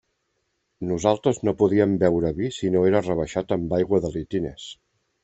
[0.91, 4.65] Nosaltres no podíem beure vi si no era rebaixat amb aigua de litines.